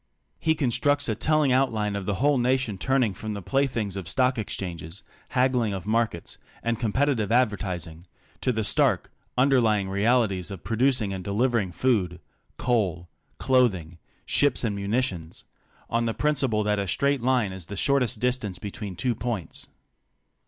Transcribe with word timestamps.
He 0.39 0.55
constructs 0.55 1.07
a 1.07 1.13
telling 1.13 1.51
outline 1.51 1.95
of 1.95 2.09
a 2.09 2.15
whole 2.15 2.39
nation 2.39 2.79
turning 2.79 3.13
from 3.13 3.33
the 3.33 3.41
play 3.43 3.67
things 3.67 3.95
of 3.95 4.09
stock 4.09 4.39
exchanges, 4.39 5.03
haggling 5.29 5.75
of 5.75 5.85
markets, 5.85 6.39
and 6.63 6.79
com 6.79 6.91
petitive 6.91 7.29
advertising, 7.31 8.07
to 8.41 8.51
the 8.51 8.63
stark, 8.63 9.11
underlying 9.37 9.89
realities 9.89 10.49
of 10.49 10.63
pro 10.63 10.75
ducing 10.77 11.13
and 11.13 11.23
delivering 11.23 11.71
food, 11.71 12.19
coal, 12.57 13.09
clothing, 13.37 13.99
ships 14.25 14.63
and 14.63 14.75
muni 14.75 15.03
tions— 15.03 15.43
on 15.87 16.07
the 16.07 16.15
principle 16.15 16.63
that 16.63 16.79
a 16.79 16.87
straight 16.87 17.21
line 17.21 17.51
is 17.51 17.67
the 17.67 17.77
shortest 17.77 18.19
distance 18.19 18.57
between 18.57 18.95
two 18.95 19.13
points. 19.13 19.67